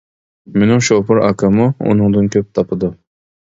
[0.55, 2.95] مېنىڭ شوپۇر ئاكاممۇ ئۇنىڭدىن كۆپ تاپىدۇ.